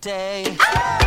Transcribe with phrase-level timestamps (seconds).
[0.00, 0.44] day.
[0.44, 1.01] Better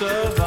[0.00, 0.39] work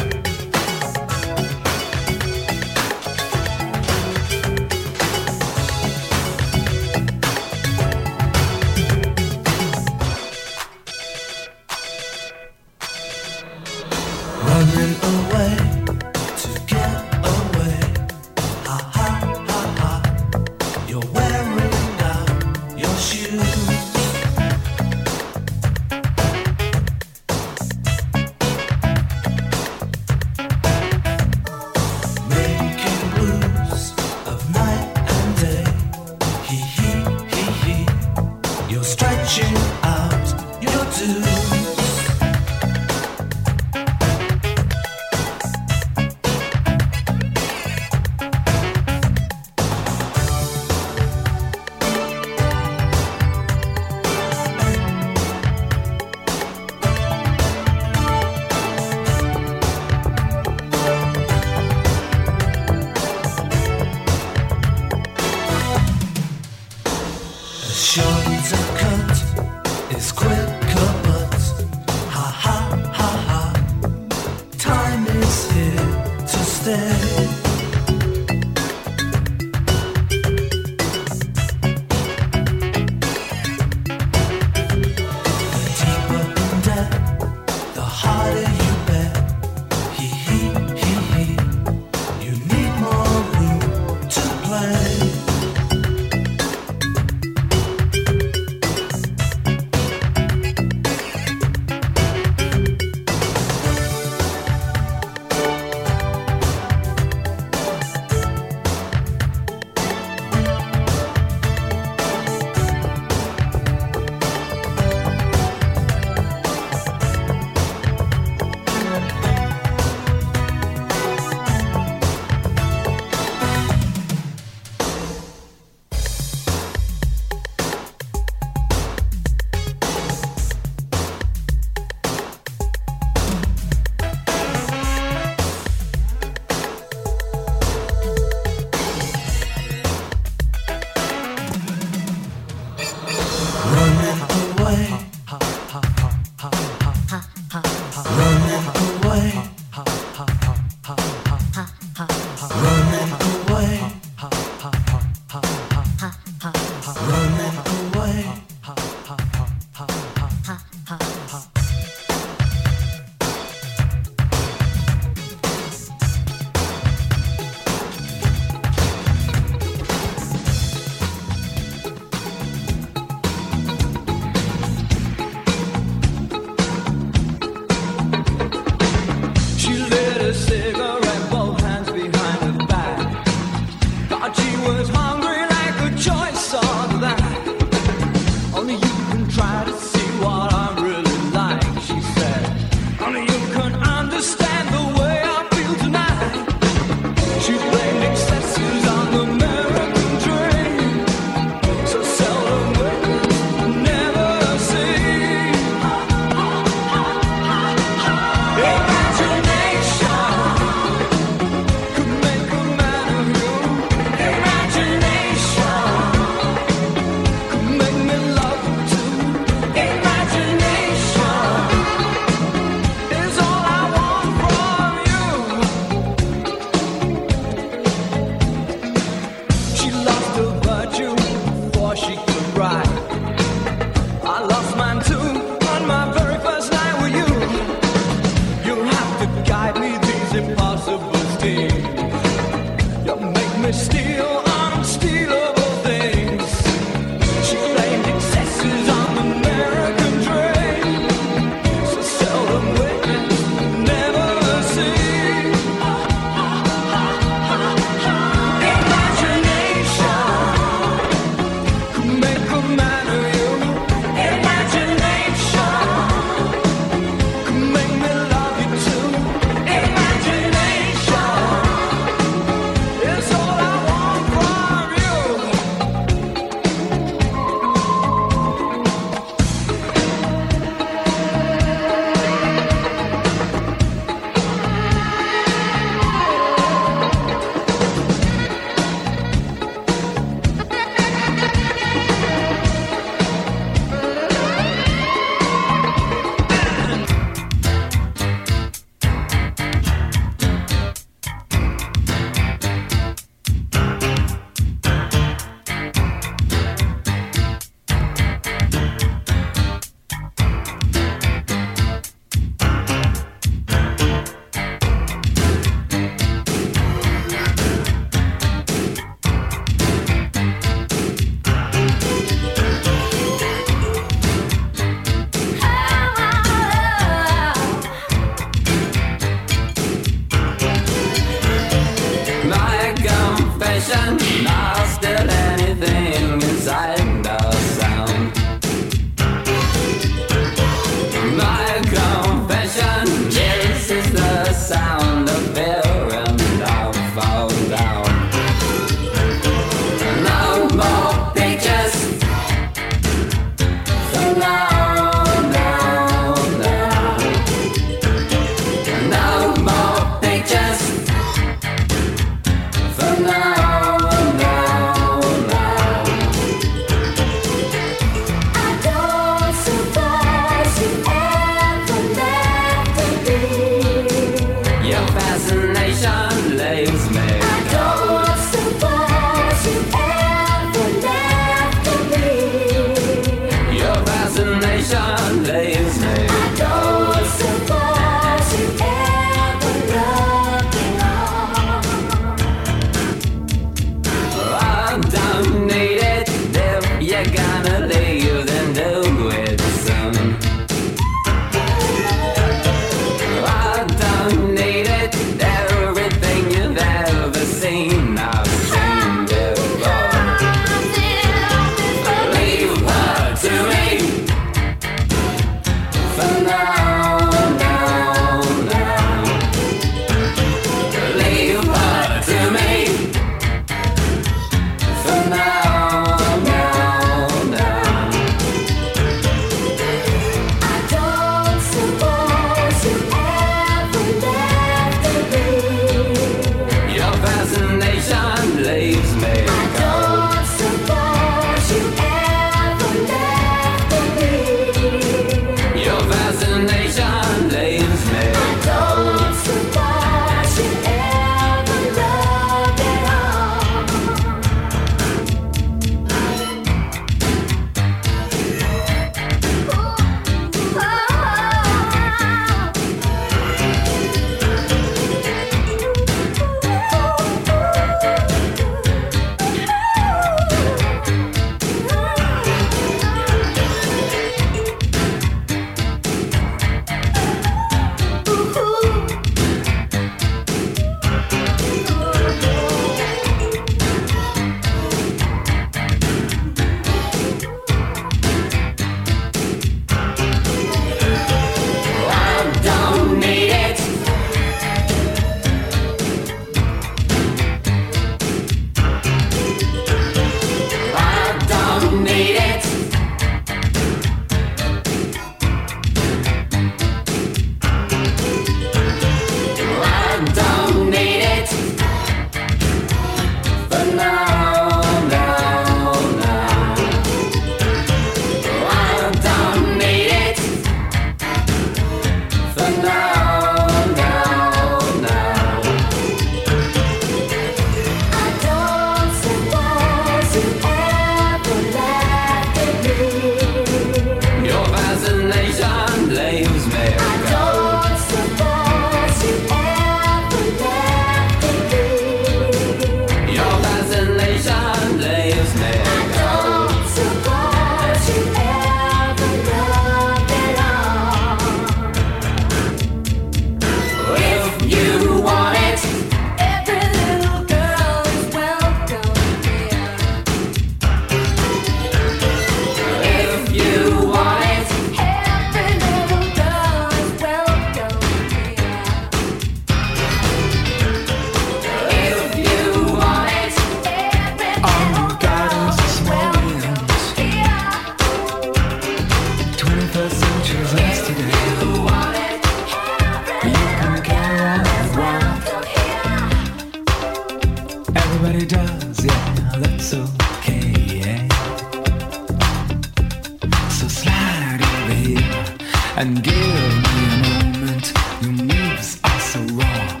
[598.71, 600.00] Moves are so raw.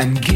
[0.00, 0.29] and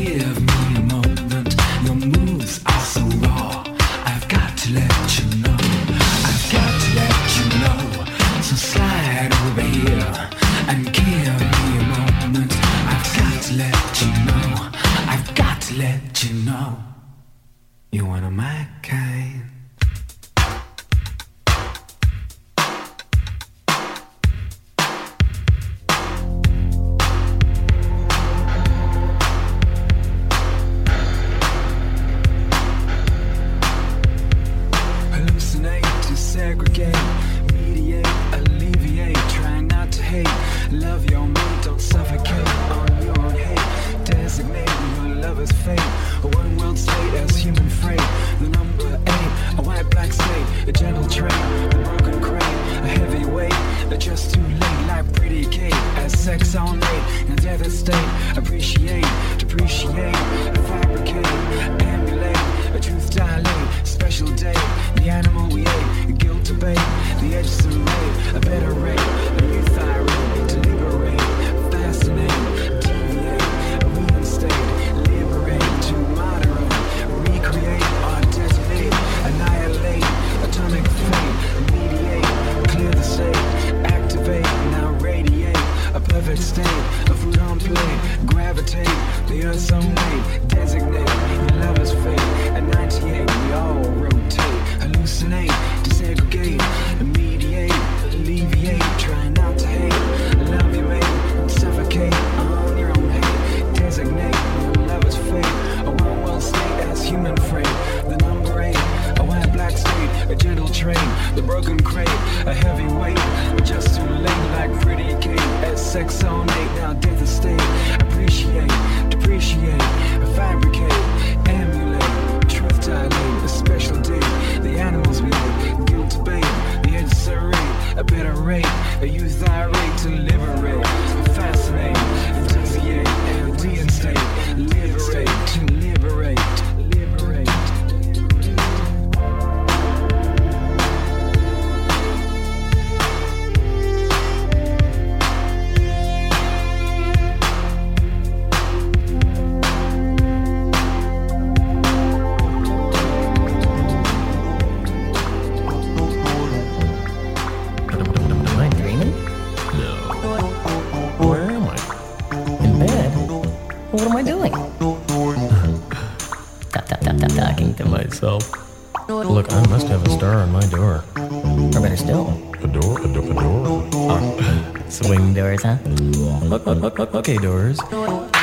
[177.27, 178.34] Okay, Doors.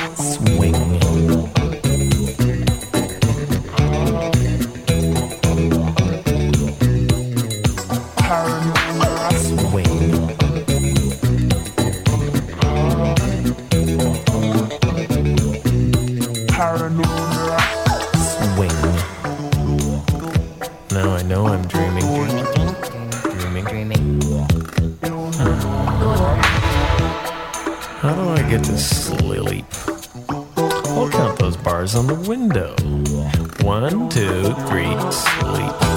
[35.12, 35.91] Sleep.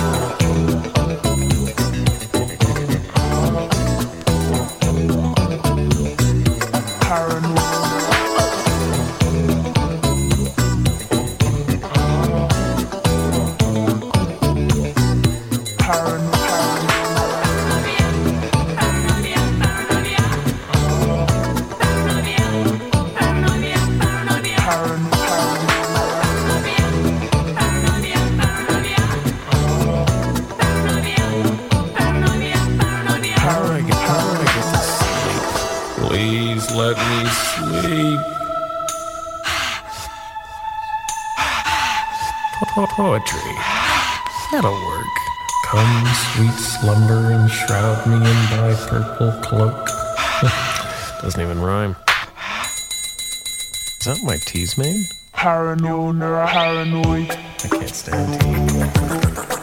[46.44, 49.86] sweet slumber and shroud me in thy purple cloak.
[51.22, 51.96] Doesn't even rhyme.
[54.00, 55.06] Is that my tea's made?
[55.32, 57.30] Paranoid, paranoid.
[57.30, 58.40] I can't stand
[59.48, 59.53] tea.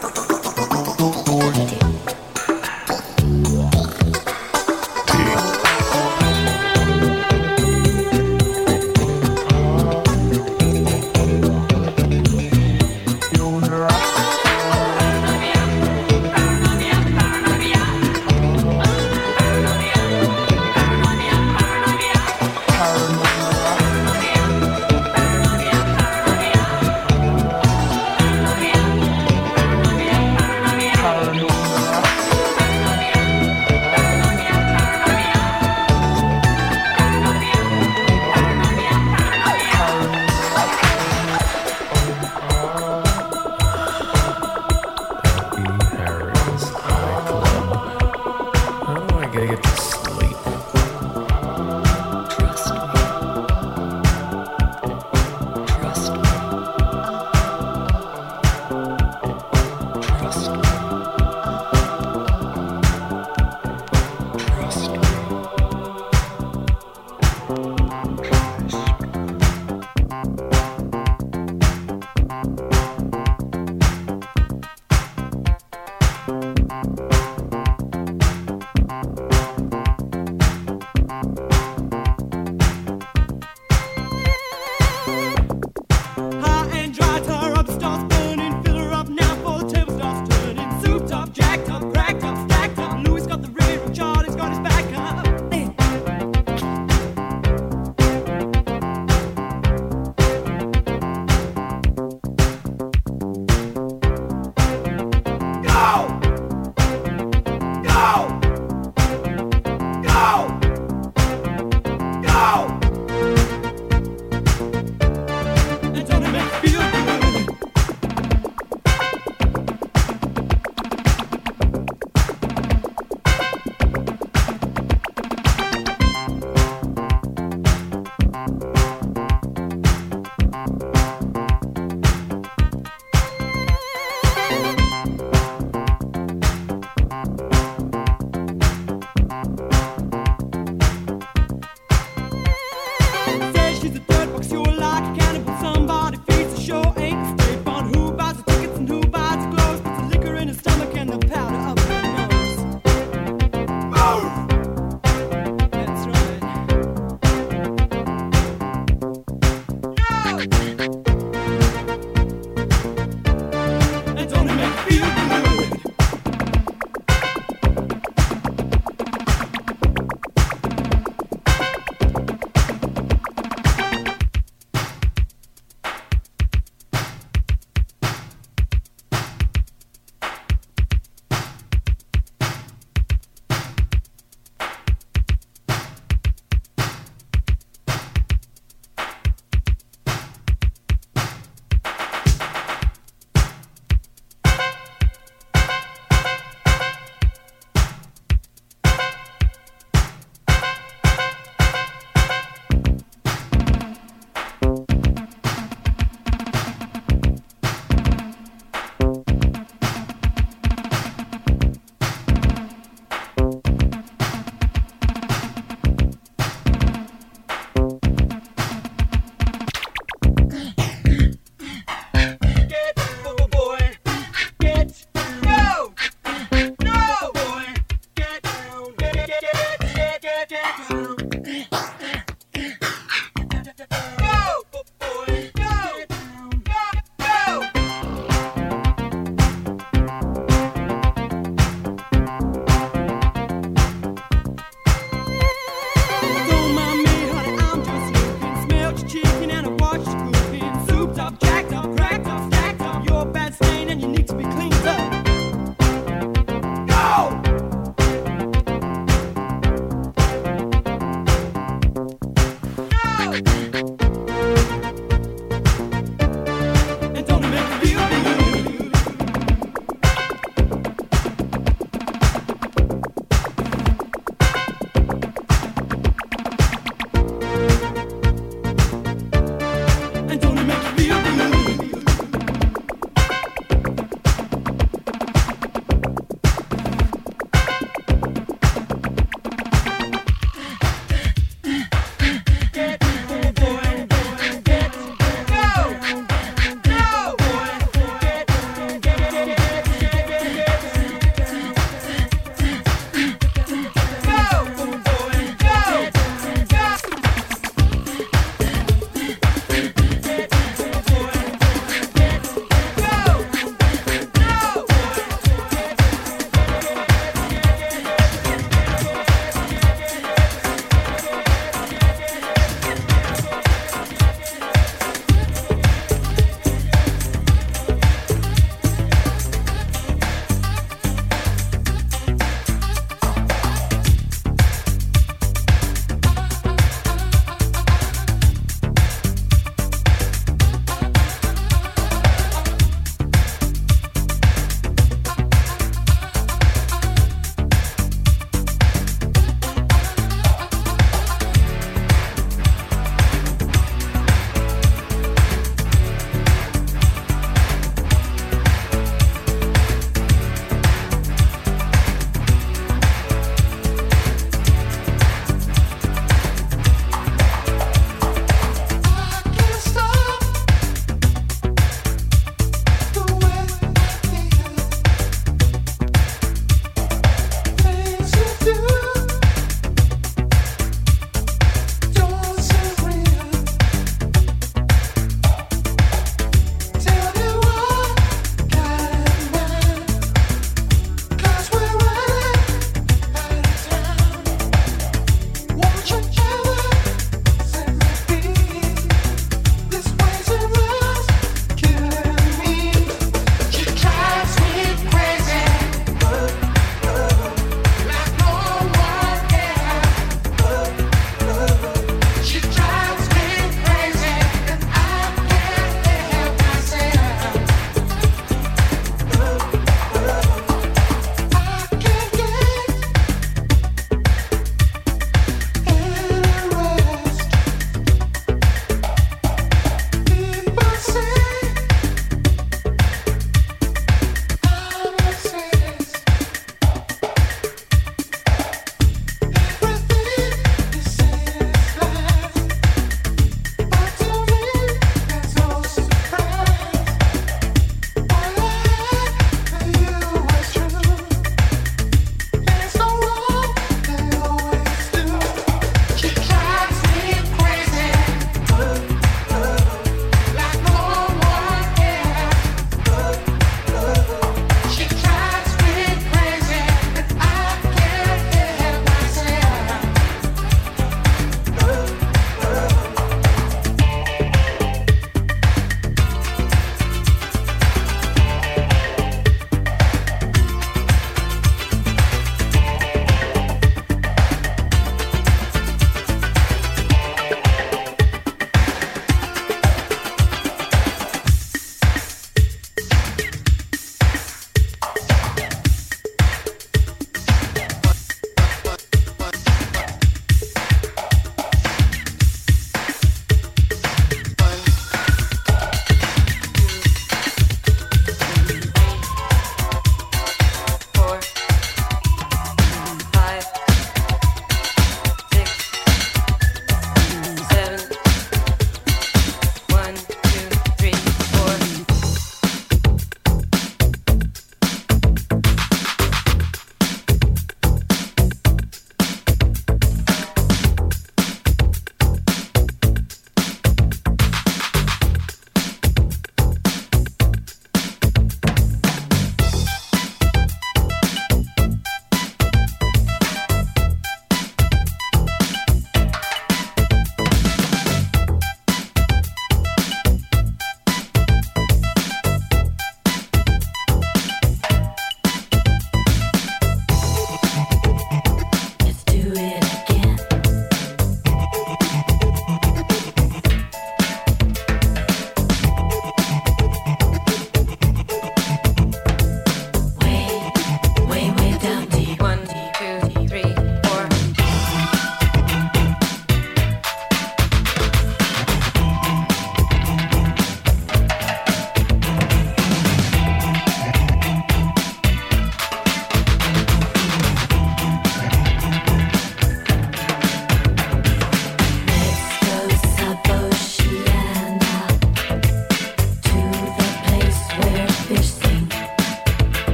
[49.72, 50.01] Podcast.